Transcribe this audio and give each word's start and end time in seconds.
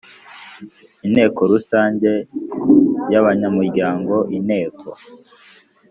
Inteko 1.05 1.39
rusange 1.51 2.09
y 3.11 3.15
abanyamuryango 3.21 4.15
Inteko 4.37 4.89